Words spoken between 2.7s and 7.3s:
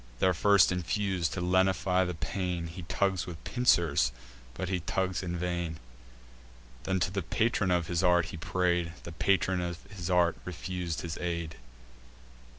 tugs with pincers, but he tugs in vain. Then to the